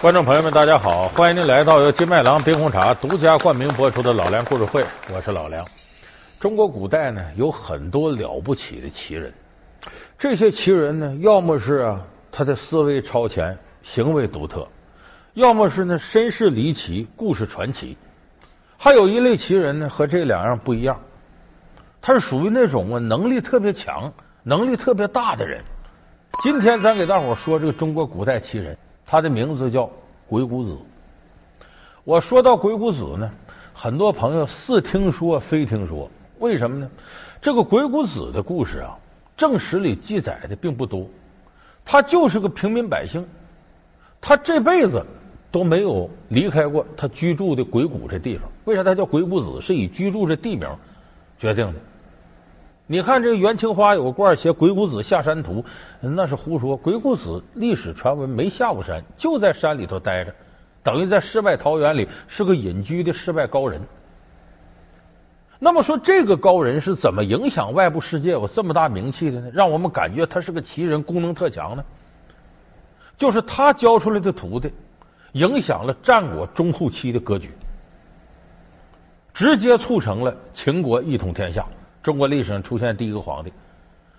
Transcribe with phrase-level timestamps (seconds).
[0.00, 1.08] 观众朋友们，大家好！
[1.08, 5.66] 欢迎您来到由金麦郎冰红茶独家冠名播出的老梁故事会，我是老梁。
[6.38, 9.34] 中国古代呢有很多了不起的奇人，
[10.16, 12.00] 这些奇人呢，要么是啊
[12.30, 14.68] 他的思维超前，行为独特；
[15.34, 17.98] 要么是呢身世离奇，故事传奇。
[18.76, 20.96] 还有一类奇人呢，和这两样不一样，
[22.00, 24.12] 他是属于那种啊能力特别强、
[24.44, 25.60] 能力特别大的人。
[26.40, 28.78] 今天咱给大伙说这个中国古代奇人。
[29.10, 29.88] 他的名字叫
[30.28, 30.76] 鬼谷子。
[32.04, 33.30] 我说到鬼谷子呢，
[33.72, 36.90] 很多朋友似听说非听说，为什么呢？
[37.40, 38.98] 这个鬼谷子的故事啊，
[39.34, 41.06] 正史里记载的并不多。
[41.86, 43.26] 他就是个平民百姓，
[44.20, 45.02] 他这辈子
[45.50, 48.46] 都没有离开过他居住的鬼谷这地方。
[48.66, 49.58] 为啥他叫鬼谷子？
[49.62, 50.68] 是以居住这地名
[51.38, 51.80] 决定的。
[52.90, 55.62] 你看这个元青花有个罐写《鬼谷子下山图》，
[56.00, 56.74] 那是胡说。
[56.74, 60.34] 鬼谷子历史传闻没下过山，就在山里头待着，
[60.82, 63.78] 等于在世外桃源里是个隐居的世外高人。
[65.58, 69.50] 那么说，这个高人是怎么影响外部世界有这么大名气的呢？
[69.52, 71.84] 让我们感觉他是个奇人，功能特强呢？
[73.18, 74.72] 就是他教出来的徒弟，
[75.32, 77.50] 影响了战国中后期的格局，
[79.34, 81.66] 直接促成了秦国一统天下。
[82.08, 83.52] 中国历史上出现第一个皇帝，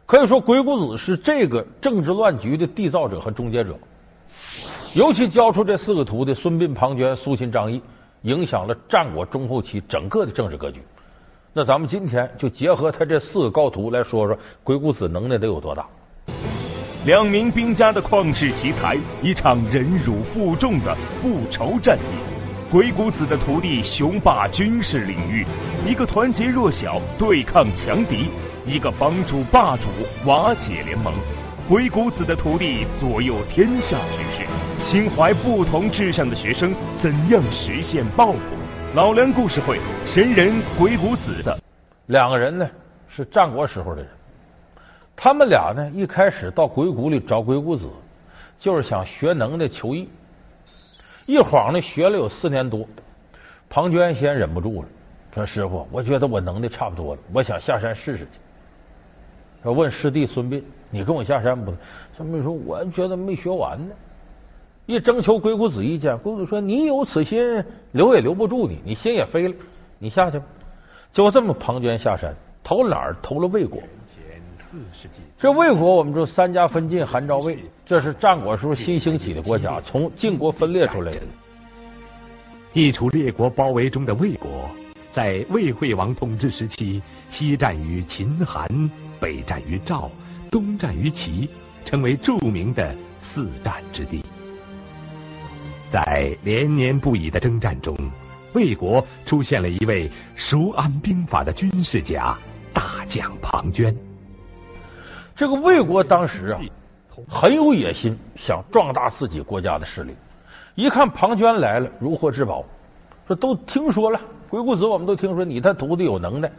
[0.06, 3.76] 可以说鬼谷子是这个政治乱局的缔造者和终结者。
[4.94, 7.82] 尤其教出这四个徒弟孙膑、庞涓、苏秦、张仪，
[8.22, 10.84] 影响了战国中后期整个的政治格局。
[11.52, 15.84] 那咱们今天就结合他这四个高徒来说说鬼谷子能耐得有多大。
[17.08, 22.39] 两名兵家的旷世奇才，一场忍辱负重的复仇战役。
[22.72, 25.44] 鬼谷子的徒弟雄霸军事领域，
[25.84, 28.30] 一个团结弱小对抗强敌，
[28.64, 29.88] 一个帮助霸主
[30.28, 31.12] 瓦解联盟。
[31.68, 34.46] 鬼谷子的徒弟左右天下局势，
[34.80, 36.72] 心怀不同志向的学生
[37.02, 38.40] 怎样实现抱负？
[38.94, 41.60] 老梁故事会，神人鬼谷子的
[42.06, 42.70] 两个人呢，
[43.08, 44.12] 是战国时候的人。
[45.16, 47.90] 他们俩呢，一开始到鬼谷里找鬼谷子，
[48.60, 50.08] 就是想学能的求艺。
[51.30, 52.88] 一晃呢，学了有四年多，
[53.70, 54.88] 庞涓先忍不住了，
[55.32, 58.40] 说：“师傅，我觉得我能力差不多了，我想下山试试去。”
[59.62, 61.72] 说问师弟孙膑：“你跟我下山不？”
[62.18, 63.94] 孙膑说：“我觉得没学完呢。”
[64.88, 69.54] 一征求鬼谷子意见，鬼谷子说：“你有此心，留也留不住你，你心也飞了，
[70.00, 70.46] 你下去吧。”
[71.14, 73.16] 就这么，庞涓下山，投哪儿？
[73.22, 73.80] 投了魏国。
[75.38, 81.22] 这魏国，我们说三家分晋，韩赵魏，这是战国时候新兴起的国家，从晋国分裂出来的。
[82.72, 84.70] 地处列国包围中的魏国，
[85.12, 88.70] 在魏惠王统治时期，西战于秦、韩，
[89.20, 90.12] 北战于赵，
[90.52, 91.50] 东战于齐，
[91.84, 94.24] 成为著名的四战之地。
[95.90, 97.98] 在连年不已的征战中，
[98.54, 102.38] 魏国出现了一位熟谙兵法的军事家——
[102.72, 103.92] 大将庞涓。
[105.40, 106.60] 这个魏国当时啊
[107.26, 110.14] 很有野心，想壮大自己国家的势力。
[110.76, 112.66] 一看庞涓来了，如获至宝，
[113.26, 114.20] 说都听说了
[114.50, 116.52] 鬼谷子，我们都听说你他徒弟有能耐，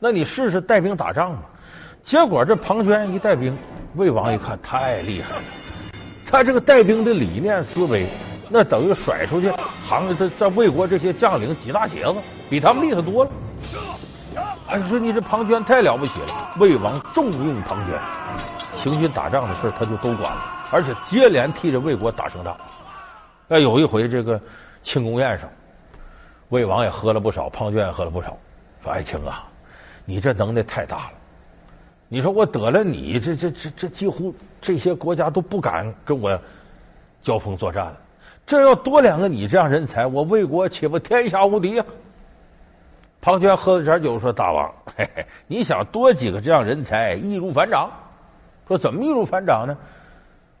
[0.00, 1.42] 那你试试带兵打仗吧。
[2.02, 3.54] 结果这庞涓一带兵，
[3.94, 5.42] 魏王一看太厉害了，
[6.26, 8.06] 他这个带兵的理念思维，
[8.48, 9.50] 那等于甩出去，
[9.86, 12.14] 行在在魏国这些将领几大鞋子，
[12.48, 13.30] 比他们厉害多了。
[14.66, 17.98] 哎，说你这庞涓太了不起了，魏王重用庞涓，
[18.82, 22.56] 行军打仗的事他就都管了，而且接连替着魏国打胜仗。
[23.48, 24.40] 哎，有一回这个
[24.82, 25.48] 庆功宴上，
[26.48, 28.36] 魏王也喝了不少，庞涓也喝了不少。
[28.82, 29.44] 说爱卿啊，
[30.06, 31.10] 你这能耐太大了。
[32.08, 36.38] 你说我得了你，这这这这几乎这些国家都不敢跟我
[37.20, 37.96] 交锋作战了。
[38.46, 41.86] 这要多两个你这样人才，我魏国岂不天下无敌啊？
[43.24, 47.90] 庞涓喝了点酒，说：“大王， 嘿嘿，你想多几个这样人才，易如反掌。
[48.68, 49.74] 说怎么易如反掌呢？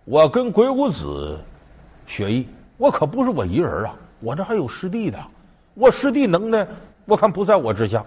[0.06, 1.38] 我跟鬼谷子
[2.06, 5.18] 学艺，我可不是我一人啊，我这还有师弟的。
[5.74, 6.66] 我师弟能耐，
[7.04, 8.02] 我看不在我之下。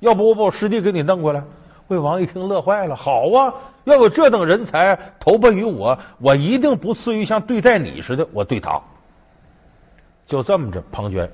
[0.00, 1.44] 要不我把我师弟给你弄过来？”
[1.88, 3.52] 魏王一听乐坏了，好啊，
[3.84, 8.80] 要有这等人才投奔于我，我一定不次于像对待你似的，我对他。
[10.24, 11.28] 就这么着，庞涓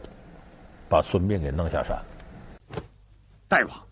[0.88, 1.96] 把孙膑给弄下山。
[3.48, 3.86] 大王，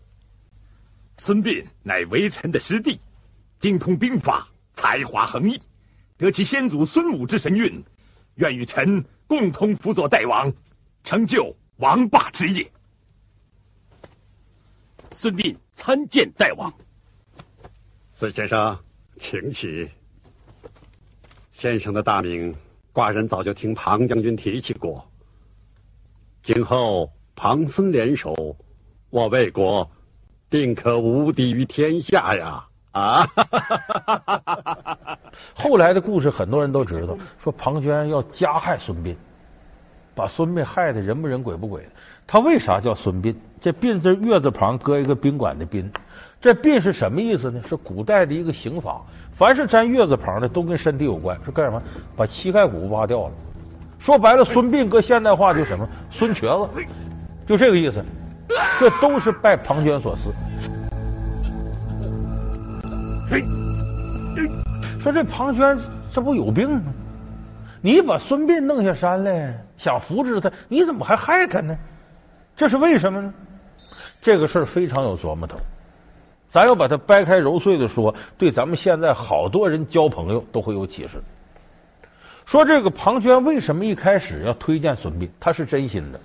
[1.17, 2.99] 孙膑乃为臣的师弟，
[3.59, 5.61] 精通兵法，才华横溢，
[6.17, 7.83] 得其先祖孙武之神韵，
[8.35, 10.53] 愿与臣共同辅佐大王，
[11.03, 12.71] 成就王霸之业。
[15.11, 16.71] 孙膑参见大王。
[18.13, 18.79] 孙先生，
[19.19, 19.89] 请起。
[21.51, 22.55] 先生的大名
[22.93, 25.09] 寡人早就听庞将军提起过，
[26.43, 28.55] 今后庞孙联手，
[29.09, 29.89] 我魏国
[30.49, 32.63] 定可无敌于天下呀！
[32.91, 33.27] 啊！
[35.53, 39.15] 后来的故事很多人都知道，说庞涓要加害孙膑，
[40.15, 41.89] 把孙膑害的人不人鬼不鬼的。
[42.25, 43.35] 他为啥叫孙膑？
[43.61, 45.91] 这膑字月字旁搁一个宾馆的宾，
[46.41, 47.61] 这膑是什么意思呢？
[47.67, 48.99] 是古代的一个刑罚，
[49.35, 51.81] 凡是沾月字旁的都跟身体有关，是干什么？
[52.15, 53.33] 把膝盖骨挖掉了。
[53.99, 55.87] 说白了，孙膑搁现代话就什么？
[56.09, 56.69] 孙瘸子，
[57.45, 58.03] 就这个意思。
[58.79, 60.33] 这都是拜庞涓所赐。
[64.99, 65.79] 说这庞涓
[66.11, 66.93] 这不有病吗？
[67.81, 71.77] 你把孙膑弄下山来，想扶持他，你怎么还害他呢？
[72.55, 73.33] 这是为什么呢？
[74.21, 75.57] 这个事儿非常有琢磨头，
[76.49, 81.21] 咱要把它掰开揉碎的说，对咱们现在好多人交朋友都会有启示。
[82.45, 85.29] 说这个庞涓为什么一开始要推荐孙膑？
[85.39, 86.19] 他是真心的，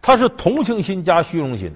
[0.00, 1.72] 他是同情心加虚荣心。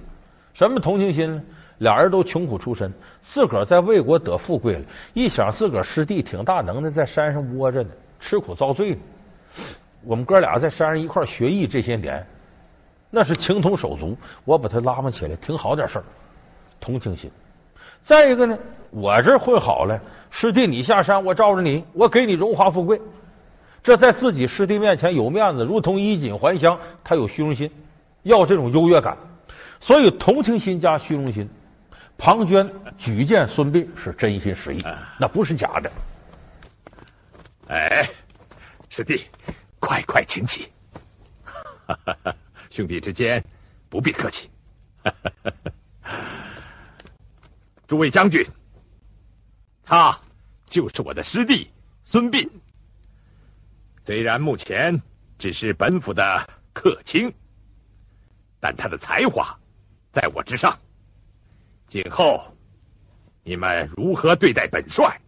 [0.53, 1.41] 什么同情心呢？
[1.79, 4.81] 俩人都穷苦出身，自个儿在魏国得富贵了，
[5.13, 7.89] 一想自个儿师弟挺大能耐，在山上窝着呢，
[8.19, 8.97] 吃苦遭罪呢。
[10.03, 12.23] 我们哥俩在山上一块学艺这些年，
[13.09, 14.15] 那是情同手足，
[14.45, 16.05] 我把他拉拔起来，挺好点事儿。
[16.79, 17.31] 同情心。
[18.03, 18.55] 再一个呢，
[18.91, 23.01] 我这混好了，师弟你下山，我罩着你，我给你荣华富贵，
[23.81, 26.77] 这在自己师弟面前有面子，如同衣锦还乡。
[27.03, 27.71] 他有虚荣心，
[28.23, 29.17] 要这种优越感，
[29.79, 31.49] 所以同情心加虚荣心。
[32.17, 32.69] 庞涓
[32.99, 34.83] 举荐孙膑是真心实意，
[35.19, 35.91] 那不是假的。
[37.67, 38.09] 哎，
[38.89, 39.25] 师弟，
[39.79, 40.69] 快快请起。
[42.69, 43.43] 兄弟之间
[43.89, 44.49] 不必客气。
[47.87, 48.45] 诸位将军，
[49.83, 50.19] 他
[50.67, 51.71] 就是我的师弟
[52.03, 52.47] 孙膑。
[54.03, 55.01] 虽然目前
[55.39, 57.33] 只是本府的客卿，
[58.61, 59.57] 但他的才华
[60.11, 60.77] 在我之上。
[61.89, 62.41] 今后
[63.43, 65.19] 你们如何对待本帅，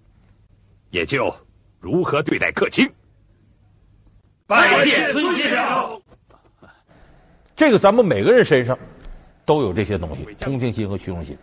[0.92, 1.36] 也就
[1.82, 2.90] 如何对待客卿。
[4.48, 6.02] 拜见孙先生。
[7.56, 8.78] 这个咱们每个人身上
[9.46, 11.38] 都有这些东西，同情心和虚荣心。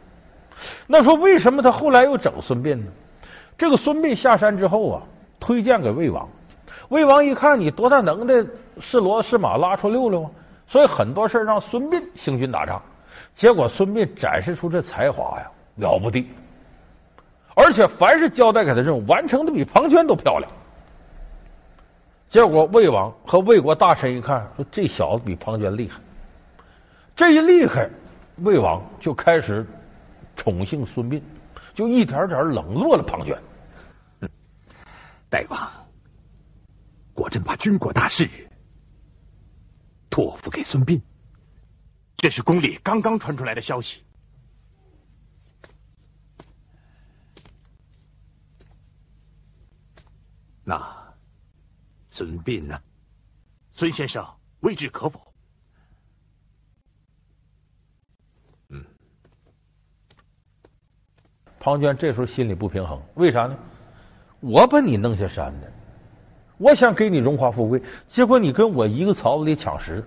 [0.86, 2.84] 那说为什么他后来又整孙膑呢？
[3.58, 5.02] 这个孙膑下山之后啊，
[5.38, 6.28] 推荐给魏王。
[6.88, 8.34] 魏王一看你多大能耐，
[8.80, 10.30] 是骡是马拉出溜溜啊，
[10.70, 12.80] 所以很多事让孙膑行军打仗。
[13.34, 16.24] 结果孙膑展示出这才华呀，了不得！
[17.56, 20.48] 而且凡是交代给他任务，完成的比庞涓都漂亮。
[22.28, 25.98] 结果魏王和魏国大臣一看，说这小子比庞涓厉害。
[27.16, 27.90] 这一厉害，
[28.36, 29.66] 魏王就开始
[30.36, 31.20] 宠幸孙膑，
[31.74, 33.36] 就一点点冷落了庞涓。
[35.28, 35.68] 大王，
[37.12, 38.30] 果真把军国大事
[40.10, 41.00] 托付给孙膑。
[42.16, 44.02] 这是宫里刚刚传出来的消息。
[50.62, 51.14] 那
[52.10, 52.82] 孙膑呢？
[53.72, 54.26] 孙先生
[54.60, 55.32] 未置可否？
[58.68, 58.84] 嗯。
[61.58, 63.56] 庞涓这时候心里不平衡，为啥呢？
[64.40, 65.72] 我把你弄下山的，
[66.60, 70.04] 我想给你荣华富贵，结果你跟我一个槽子里抢食。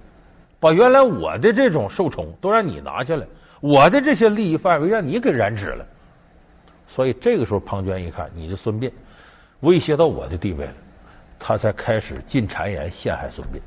[0.59, 3.25] 把原来我的这种受宠都让你拿下来，
[3.59, 5.85] 我的这些利益范围让你给染指了，
[6.87, 8.89] 所以这个时候庞涓一看，你这孙膑
[9.59, 10.73] 威胁到我的地位了，
[11.37, 13.59] 他才开始进谗言陷害孙膑，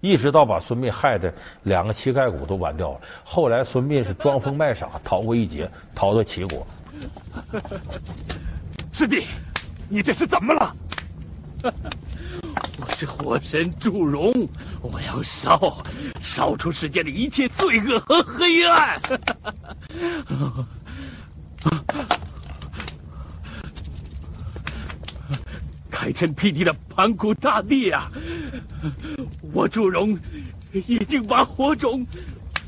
[0.00, 1.30] 一直到把孙膑害的
[1.64, 3.00] 两个膝盖骨都剜掉了。
[3.22, 6.66] 后来孙膑是装疯卖傻逃过一劫，逃到齐国。
[8.94, 9.26] 师弟，
[9.90, 10.74] 你这是怎么了？
[12.80, 14.48] 我是火神祝融，
[14.82, 15.82] 我要烧
[16.20, 19.00] 烧出世间的一切罪恶和黑暗。
[25.90, 28.10] 开天辟地的盘古大帝啊！
[29.52, 30.18] 我祝融
[30.72, 32.06] 已经把火种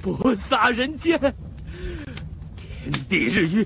[0.03, 1.19] 播撒人间，
[2.57, 3.65] 天地日月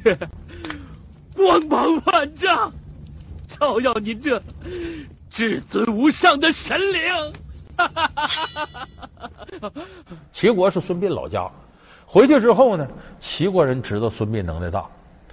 [1.35, 2.73] 光芒万丈，
[3.59, 4.41] 照耀您这。
[5.31, 7.33] 至尊无上的神灵，
[10.31, 11.51] 齐国是孙膑老家。
[12.05, 12.87] 回去之后呢，
[13.19, 14.85] 齐国人知道孙膑能耐大，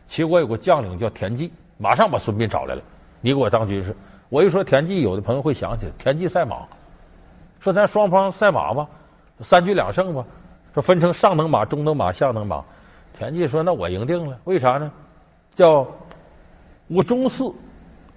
[0.07, 2.81] 齐国有个将领叫田忌，马上把孙膑找来了。
[3.19, 3.93] 你给我当军师。
[4.29, 6.65] 我一说田忌，有的朋友会想起来田忌赛马，
[7.59, 8.87] 说咱双方赛马吧，
[9.41, 10.23] 三局两胜吧，
[10.73, 12.63] 说分成上等马、中等马、下等马。
[13.17, 14.89] 田忌说：“那我赢定了，为啥呢？
[15.53, 15.85] 叫
[16.87, 17.51] 我中四。”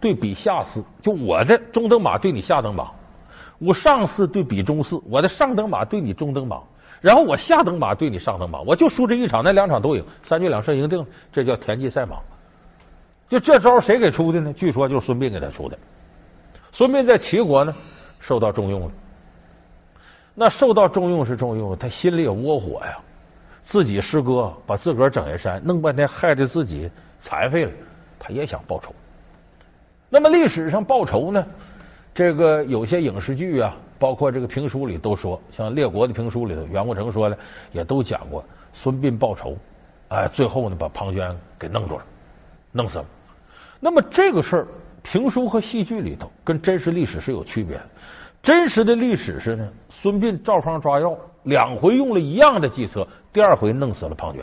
[0.03, 2.91] 对比下司，就我的中等马对你下等马，
[3.61, 6.61] 我上司对比中士，我的上等马对你中等马，
[7.01, 12.17] 然后我下等马对你上等马，我就输这一场，那两场都赢，三局两胜赢定了，这叫田忌赛马。
[13.29, 14.53] 就这招谁给出的呢？
[14.53, 15.79] 据说就是孙膑给他出的。
[16.73, 17.73] 孙膑在齐国呢
[18.19, 18.93] 受到重用了，
[20.35, 22.99] 那受到重用是重用，他心里也窝火呀。
[23.65, 26.91] 自己师哥把自个儿整下山，弄半天害得自己
[27.23, 27.71] 残废了，
[28.19, 28.93] 他也想报仇。
[30.15, 31.43] 那么历史上报仇呢？
[32.13, 37.39] 这个有些影视剧啊，包括这个评书里都说，像列国的评书里头，袁国成说的
[37.73, 39.57] 也都讲过孙膑报仇，
[40.09, 42.05] 哎，最后呢把庞涓给弄住了，
[42.73, 43.07] 弄死了。
[43.81, 44.69] 那么这个事儿，
[45.03, 47.83] 评书和戏剧里头跟真实历史是有区别的。
[48.43, 54.41] 真实的历史是呢，孙膑照方抓药，两回用了一样的计策，第二回弄死了庞涓。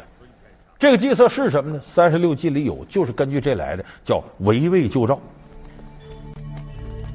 [0.79, 1.79] 这个计策是什么呢？
[1.79, 5.19] 三十六计里有，就是根据这来的，叫围魏救赵。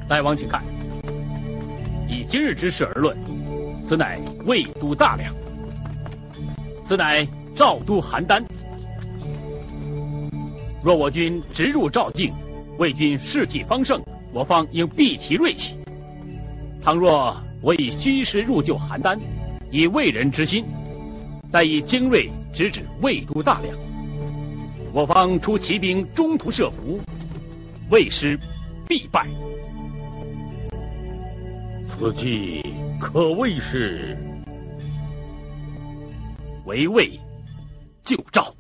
[0.07, 0.63] 大王请看，
[2.07, 3.17] 以今日之事而论，
[3.89, 5.35] 此乃魏都大梁，
[6.85, 8.45] 此乃赵都邯郸。
[10.83, 12.35] 若我军直入赵境，
[12.79, 15.75] 魏军士气方盛，我方应避其锐气。
[16.83, 19.19] 倘若我以虚实入救邯郸，
[19.71, 20.67] 以魏人之心，
[21.51, 23.75] 再以精锐直指魏都大梁，
[24.93, 27.01] 我方出骑兵中途设伏，
[27.91, 28.39] 魏师
[28.87, 29.27] 必败。
[31.97, 34.17] 此计可谓是
[36.67, 37.21] 围魏
[38.03, 38.53] 救赵。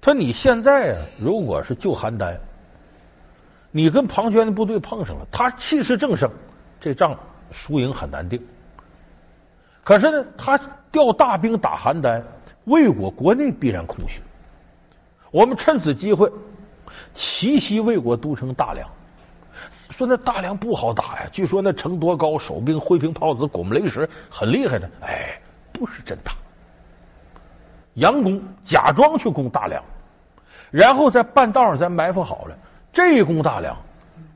[0.00, 2.38] 他你现在啊，如果是救邯郸，
[3.72, 6.30] 你跟庞涓的部队碰上了，他气势正盛，
[6.80, 7.18] 这仗
[7.50, 8.40] 输赢很难定。
[9.82, 10.56] 可是呢，他
[10.92, 12.22] 调大兵打邯郸，
[12.66, 14.20] 魏国国内必然空虚。
[15.32, 16.30] 我们趁此机会
[17.12, 18.88] 奇袭魏国都城大梁。
[19.92, 24.90] 说那大梁不好打呀，据说那城多高，守兵挥平炮子、滚雷石很厉害的。
[25.02, 25.38] 哎，
[25.72, 26.32] 不是真打。
[27.94, 29.82] 佯攻，假装去攻大梁，
[30.70, 32.56] 然后在半道上咱埋伏好了。
[32.92, 33.76] 这一攻大梁，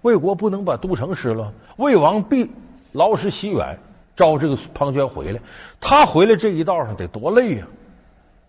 [0.03, 2.51] 魏国不能把都城失了，魏王必
[2.93, 3.79] 劳师袭远，
[4.15, 5.41] 招这个庞涓回来。
[5.81, 7.67] 他回来这一道上得多累呀，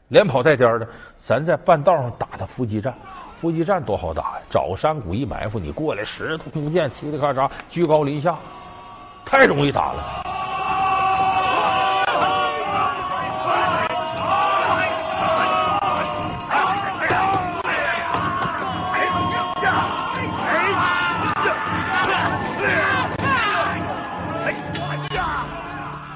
[0.09, 0.87] 连跑带颠的。
[1.23, 2.93] 咱在半道上打他伏击战，
[3.39, 4.41] 伏击战多好打呀！
[4.49, 8.35] 找山谷一埋伏，你过来，石头、弓箭，嘁哩咔嚓，居高临下，
[9.23, 10.23] 太容易打了。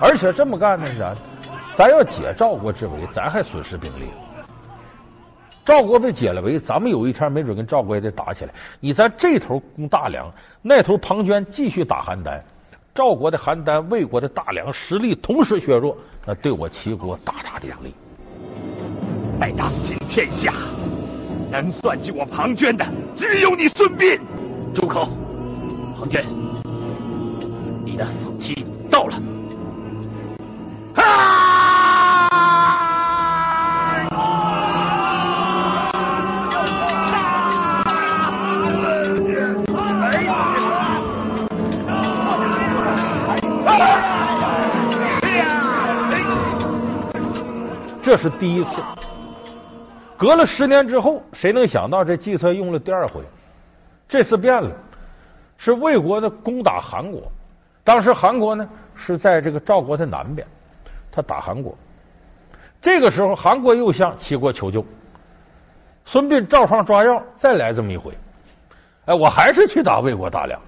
[0.03, 1.15] 而且这么干呢，咱
[1.77, 4.11] 咱要解赵国之围，咱还损失兵力。
[5.63, 8.53] 赵国被解了围，咱们有一天没准跟赵国也得打起来。
[8.79, 12.41] 你在这头攻大梁，那头庞涓继续打邯郸，
[12.95, 17.93] 赵国的邯郸、魏国的大梁实力同时削弱，那对我齐国大大的压力。
[19.39, 20.53] 在当今天下，
[21.51, 24.19] 能算计我庞涓的，只有你孙膑。
[24.73, 25.09] 住口！
[25.95, 26.23] 庞涓，
[27.85, 29.40] 你的死期到了。
[48.11, 48.71] 这是第一次，
[50.17, 53.21] 隔了十年之后，谁能想到这计策用了第二回？
[54.05, 54.69] 这次变了，
[55.57, 57.31] 是魏国的攻打韩国，
[57.85, 60.45] 当时韩国呢是在这个赵国的南边。
[61.09, 61.73] 他打韩国，
[62.81, 64.85] 这个时候韩国又向齐国求救，
[66.03, 68.13] 孙膑照方抓药，再来这么一回，
[69.05, 70.59] 哎，我还是去打魏国大梁。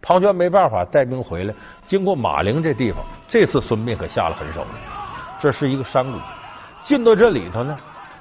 [0.00, 4.70] 庞涓没办法，带兵回来，经过马陵这地方，这次孙膑可下了狠手了。
[5.38, 6.18] 这是一个山谷，
[6.82, 7.76] 进到这里头呢，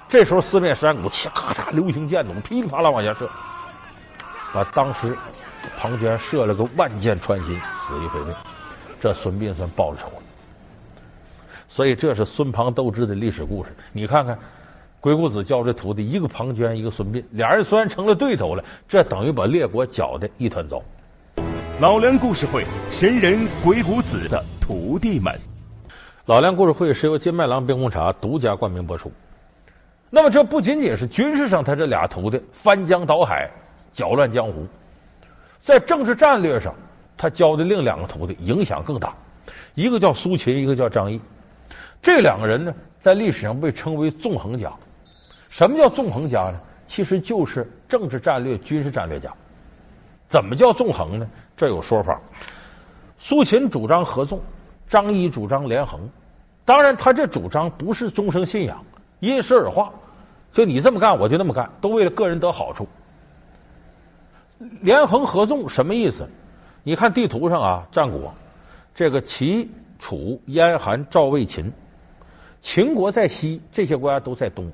[0.07, 3.29] 这时候四面山谷，咔嚓，流星箭筒噼里啪啦往下射，
[4.53, 5.17] 把当时
[5.77, 8.33] 庞涓射了个万箭穿心，死于非命。
[8.99, 10.23] 这孙膑算报了仇了。
[11.67, 13.69] 所以这是孙庞斗智的历史故事。
[13.93, 14.37] 你看看，
[14.99, 20.81] 鬼谷子教这徒弟，一个庞涓，一个孙膑，俩人虽然成了对头了，这等于把列国搅得一团糟。
[21.79, 25.39] 老梁故事会，神人鬼谷子的徒弟们。
[26.29, 29.11] 老梁故事会是由金麦郎冰红茶独家冠名播出。
[30.11, 33.49] 那么这不仅仅是军事上，他这俩徒弟翻江倒海，
[33.91, 34.63] 搅乱江湖，
[35.59, 36.71] 在政治战略上，
[37.17, 39.11] 他教的另两个徒弟影响更大，
[39.73, 41.19] 一个叫苏秦，一个叫张毅。
[41.99, 42.71] 这两个人呢，
[43.01, 44.71] 在历史上被称为纵横家。
[45.49, 46.59] 什么叫纵横家呢？
[46.85, 49.33] 其实就是政治战略、军事战略家。
[50.29, 51.27] 怎么叫纵横呢？
[51.57, 52.21] 这有说法。
[53.17, 54.39] 苏秦主张合纵，
[54.89, 56.09] 张仪主张连横。
[56.65, 58.83] 当然，他这主张不是终生信仰，
[59.19, 59.91] 因时而化。
[60.51, 62.87] 就你这么干，我就那么干，都为了个人得好处。
[64.81, 66.27] 连横合纵什么意思？
[66.83, 68.33] 你看地图上啊，战国
[68.93, 69.69] 这个齐、
[69.99, 71.71] 楚、燕、韩、赵、魏、秦，
[72.61, 74.71] 秦国在西，这些国家都在东。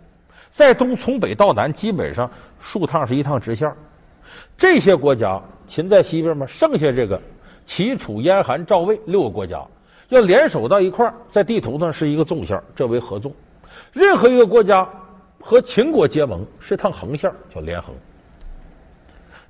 [0.53, 3.69] 在东从北到南，基本上数趟是一趟直线。
[4.57, 7.21] 这些国家，秦在西边嘛，剩下这个
[7.65, 9.61] 齐、楚、燕、韩、赵、魏六个国家
[10.09, 13.33] 要联手到一块儿，在地图上是一个纵线，这为合纵。
[13.91, 14.87] 任何一个国家
[15.39, 17.93] 和秦国结盟是趟横线，叫连横。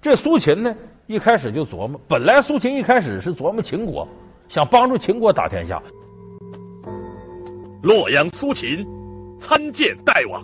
[0.02, 0.76] 这苏秦呢，
[1.08, 4.08] 一开始就琢磨，本来苏秦一开始是琢磨秦国，
[4.48, 5.82] 想帮助秦国打天下。
[7.84, 8.86] 洛阳苏秦
[9.42, 10.44] 参见大王。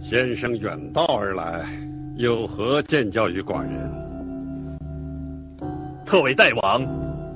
[0.00, 1.66] 先生远道而来，
[2.16, 3.90] 有何见教于寡人？
[6.06, 6.82] 特为大王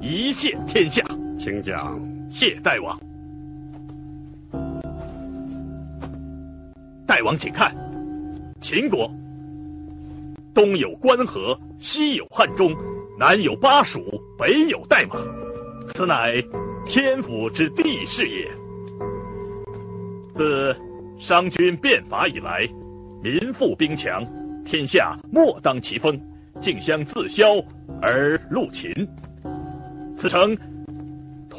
[0.01, 1.05] 一谢天下，
[1.43, 2.01] 请讲。
[2.31, 2.97] 谢大王。
[7.05, 7.75] 大王请看，
[8.61, 9.11] 秦国
[10.55, 12.73] 东有关河，西有汉中，
[13.19, 14.01] 南有巴蜀，
[14.39, 15.17] 北有代马，
[15.93, 16.41] 此乃
[16.87, 18.49] 天府之地势也。
[20.37, 20.77] 自
[21.19, 22.69] 商君变法以来，
[23.21, 24.25] 民富兵强，
[24.65, 26.17] 天下莫当其锋，
[26.61, 27.57] 竞相自消
[28.01, 28.93] 而戮秦。
[30.17, 30.57] 此诚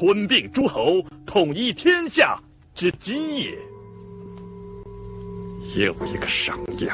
[0.05, 2.37] 吞并诸侯，统一天下
[2.75, 3.57] 之机也。
[5.77, 6.89] 又一个商鞅，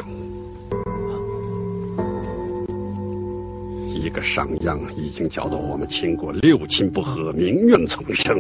[3.88, 8.39] 一个商鞅已经搅得我们秦国六亲不和，民怨丛生。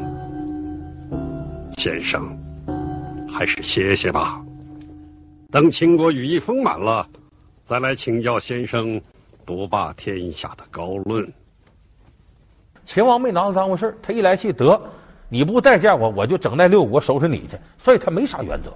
[1.75, 2.37] 先生。
[3.27, 4.39] 还是歇歇吧，
[5.49, 7.07] 等秦国羽翼丰满了，
[7.65, 9.01] 再来请教先生
[9.47, 11.27] 独霸天下的高论。
[12.89, 14.81] 秦王没拿他当回事他一来气得
[15.29, 18.73] 你不待见我，我就整那六国收拾你去，所以他没啥原则。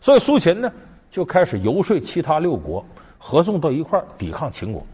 [0.00, 0.68] 所以苏秦呢
[1.08, 2.84] 就开始游说其他六国
[3.16, 4.84] 合纵到一块抵抗秦国。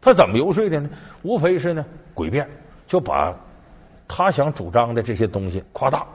[0.00, 0.88] 他怎么游说的呢？
[1.22, 2.48] 无非是呢诡辩，
[2.86, 3.34] 就把
[4.06, 6.06] 他想主张的这些东西夸大。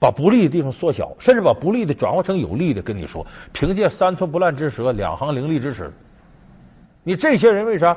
[0.00, 2.82] 把不利的地方缩小，甚至把不利的转化成有利的。
[2.82, 5.92] 跟你说，凭借三寸不烂之舌，两行凌厉之齿，
[7.04, 7.96] 你这些人为啥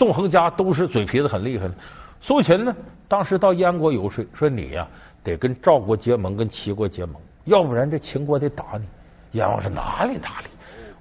[0.00, 1.74] 纵横家都是嘴皮子很厉害的？
[2.22, 2.74] 苏秦呢，
[3.06, 4.88] 当时到燕国游说，说你呀
[5.22, 8.86] 得跟赵国结盟，跟齐国结盟，要不然这秦国得打你。
[9.32, 10.46] 燕王说哪里哪里，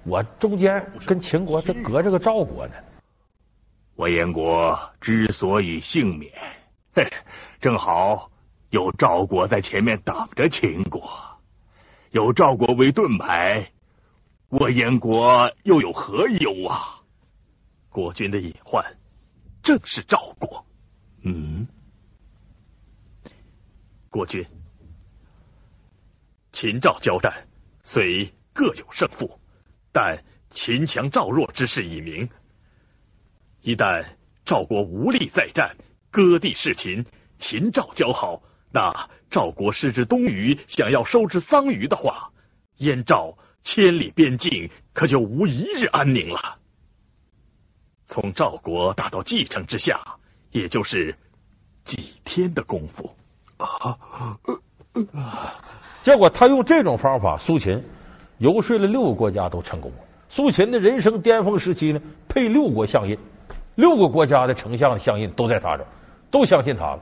[0.04, 2.74] 我中间跟秦国这隔着个赵国呢。
[3.96, 6.34] 我燕国之所以幸免，
[6.94, 7.08] 嘿，
[7.62, 8.30] 正好。
[8.72, 11.10] 有赵国在前面挡着秦国，
[12.12, 13.66] 有赵国为盾牌，
[14.50, 16.99] 我燕国又有何忧啊？
[17.90, 18.98] 国君的隐患
[19.62, 20.66] 正是赵国。
[21.24, 21.68] 嗯，
[24.10, 24.46] 国君，
[26.54, 27.48] 秦赵交战
[27.84, 29.40] 虽各有胜负，
[29.92, 32.30] 但秦强赵弱之势已明。
[33.62, 34.06] 一旦
[34.46, 35.76] 赵国无力再战，
[36.12, 37.06] 割地弑秦，
[37.38, 38.42] 秦赵交好。
[38.72, 42.32] 那赵国失之东隅，想要收之桑榆的话，
[42.78, 46.59] 燕赵千里边境可就无一日安宁了。
[48.10, 50.02] 从赵国打到蓟城之下，
[50.52, 51.16] 也就是
[51.86, 53.16] 几天的功夫
[53.58, 53.96] 啊。
[56.02, 57.82] 结果他用这种方法，苏秦
[58.40, 59.98] 游说了六个国家都成功了。
[60.28, 63.16] 苏秦的人生巅峰时期呢，配六国相印，
[63.76, 65.86] 六个国家的丞相相印都在他这，
[66.32, 67.00] 都相信他了。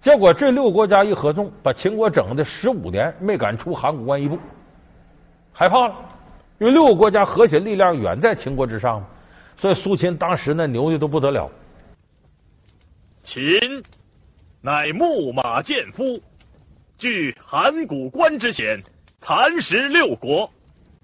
[0.00, 4.38] 结果这六个国家一合纵，把秦国整的十五年没敢出函谷关一步，
[5.52, 5.94] 害怕了，
[6.58, 9.06] 因为六个国家合起力量远在秦国之上嘛
[9.58, 11.50] 所以苏秦当时那牛的都不得了。
[13.22, 13.82] 秦
[14.62, 16.22] 乃牧马剑夫，
[16.96, 18.82] 据函谷关之险，
[19.20, 20.50] 蚕食六国。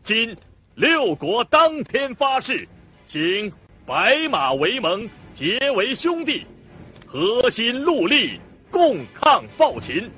[0.03, 0.37] 今
[0.77, 2.69] 六国当天发誓，
[3.07, 3.53] 请
[3.85, 6.47] 白马为盟，结为兄弟，
[7.07, 8.41] 合心戮力。
[8.71, 10.11] 共抗暴秦，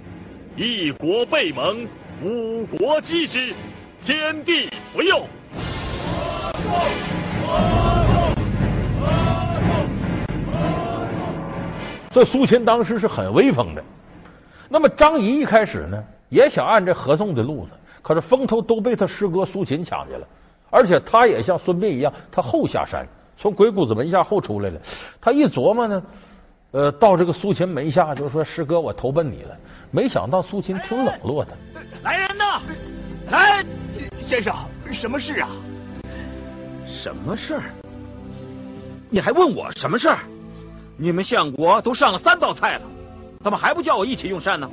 [0.57, 1.87] 一国被盟，
[2.22, 3.55] 五国击之，
[4.03, 5.29] 天地不佑。
[12.16, 13.85] 所以苏秦当时是很威风的。
[14.70, 20.26] 那么张仪一开始呢，也想按这合纵的路子，可是风头都被他师哥苏秦抢去了。
[20.70, 24.81] 而且他也像孙膑一样，他后下山，从鬼谷子门下后出来了。
[25.20, 26.02] 他一琢磨呢。
[26.72, 29.55] 呃，到这个苏秦门下，就说师哥，我投奔你了。
[29.90, 31.52] 没想到苏秦挺冷落的。
[32.02, 32.62] 来人呐，
[33.31, 33.62] 来，
[34.26, 34.55] 先生，
[34.90, 35.50] 什么事啊？
[36.87, 37.62] 什么事儿？
[39.11, 40.18] 你还问我什么事儿？
[40.99, 42.83] 你们相国都上了三道菜了，
[43.41, 44.69] 怎么还不叫我一起用膳呢？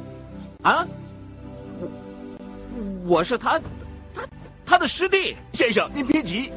[0.64, 0.88] 啊？
[3.06, 3.60] 我我是他
[4.16, 4.24] 他
[4.66, 5.36] 他的师弟。
[5.52, 6.52] 先生，您别急，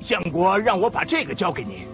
[0.00, 1.86] 相国让我把这个交给您。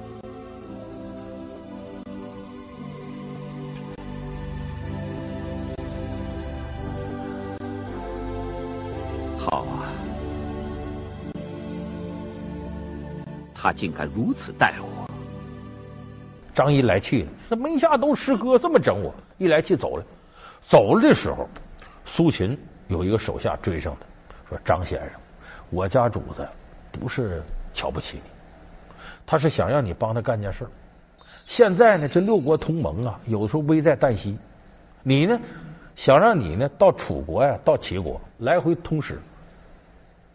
[9.39, 9.89] 好啊，
[13.55, 15.08] 他竟敢如此待我！
[16.59, 20.05] 张仪来气了，这门下都师哥这么整我，一来气走了。
[20.69, 21.49] 走了的时候，
[22.05, 25.11] 苏秦有一个手下追上他，说：“张先生，
[25.71, 26.45] 我家主子
[26.91, 27.41] 不是
[27.73, 28.31] 瞧不起你，
[29.25, 30.67] 他是想让你帮他干件事。
[31.47, 34.37] 现在呢，这六国同盟啊，有时候危在旦夕，
[35.05, 35.39] 你呢
[35.95, 39.17] 想让你呢到楚国呀，到齐国来回通使。”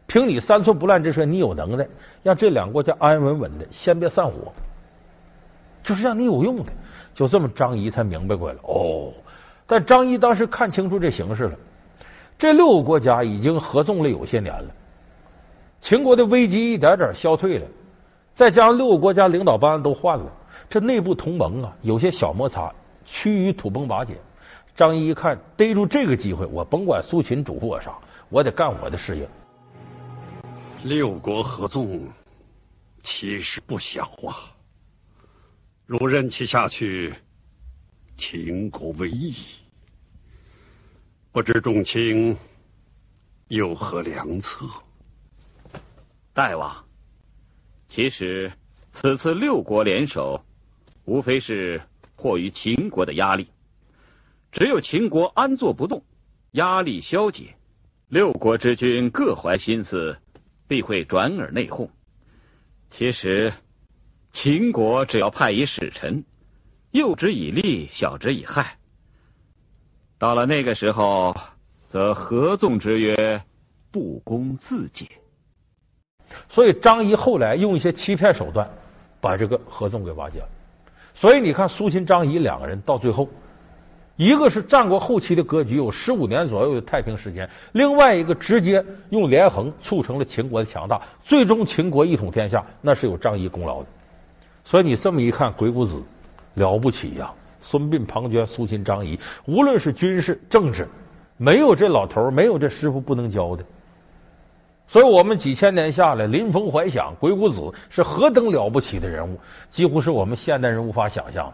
[0.08, 1.86] 凭你三寸不烂之舌，你有能耐，
[2.24, 4.54] 让这两个国家安安稳稳的，先别散伙，
[5.84, 6.72] 就是让你有用的。
[7.14, 8.62] 就这么，张仪才明白过来了。
[8.64, 9.14] 哦，
[9.68, 11.56] 但张仪当时看清楚这形势了，
[12.40, 14.70] 这六个国家已经合纵了有些年了，
[15.80, 17.68] 秦国的危机一点点消退了，
[18.34, 20.26] 再加上六个国家领导班子都换了，
[20.70, 22.74] 这内部同盟啊有些小摩擦，
[23.06, 24.18] 趋于土崩瓦解。
[24.76, 27.94] 张仪一看，逮住这个机会，我甭管苏秦嘱咐我啥，
[28.30, 29.30] 我得干我的事业。
[30.84, 32.08] 六国合纵，
[33.04, 34.50] 其实不小啊！
[35.86, 37.14] 如任其下去，
[38.18, 39.36] 秦国危矣。
[41.32, 42.38] 不知众卿
[43.48, 44.66] 有何良策？
[46.34, 46.86] 大王，
[47.90, 48.54] 其实
[48.92, 50.44] 此次六国联手，
[51.06, 51.82] 无非是
[52.16, 53.48] 迫于秦国的压力。
[54.52, 56.04] 只有秦国安坐不动，
[56.52, 57.56] 压力消解，
[58.08, 60.18] 六国之君各怀心思。
[60.66, 61.90] 必会转而内讧。
[62.90, 63.54] 其实，
[64.34, 66.26] 秦国只要派一使臣，
[66.90, 68.78] 诱之以利，晓之以害。
[70.18, 71.36] 到了那个时候，
[71.88, 73.44] 则合纵之约
[73.92, 75.08] 不攻自解。
[76.50, 78.68] 所以，张仪后来用一些欺骗手段，
[79.22, 80.50] 把这个合纵给瓦解了。
[81.14, 83.30] 所以，你看苏秦、张仪两个人到最后。
[84.16, 93.90] 一个是战国后期的格局，有十五年左右的太平时间；另外一个直接用连横促成了秦国的强大，最终秦国一统天下，那是有张仪功劳的。
[94.64, 96.02] 所以你这么一看，鬼谷子
[96.56, 97.32] 了不起呀！
[97.60, 100.88] 孙膑、庞涓、苏秦、张仪，无论是军事、政治，
[101.38, 103.64] 没有这老头没有这师傅不能教的。
[104.86, 109.40] 所以我们几千年下来，临风怀想，鬼谷子是何等了不起的人物，
[109.72, 111.52] 几乎是我们现代人无法想象。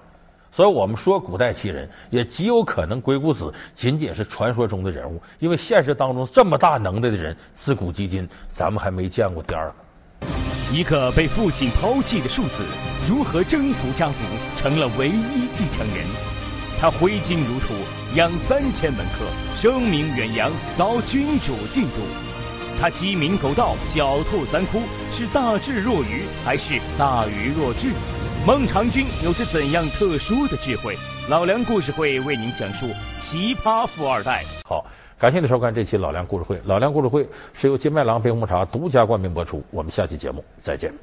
[0.51, 9.75] 所以我们说古代奇人，也极有可能鬼谷子仅仅是传说中的人物，因为现实当中这么大能耐的人，自古及今咱们还没见过第二个。
[10.71, 12.63] 一个被父亲抛弃的庶子，
[13.07, 14.17] 如何征服家族，
[14.55, 16.05] 成了唯一继承人？
[16.79, 17.73] 他挥金如土，
[18.13, 19.25] 养三千门客，
[19.59, 22.05] 声名远扬，遭君主嫉妒。
[22.79, 27.91] 他鸡鸣狗盗，狡兔三窟，是大智若愚，还是大愚若智？
[28.45, 30.95] 孟尝君有着怎样特殊的智慧？
[31.29, 32.87] 老梁故事会为您讲述
[33.19, 34.45] 奇葩富二代。
[34.65, 34.85] 好，
[35.19, 36.61] 感谢您收看这期老梁故事会。
[36.63, 39.61] 老梁故事会是由金麦郎冰红茶独家冠名播出。
[39.69, 40.93] 我们下期节目再见。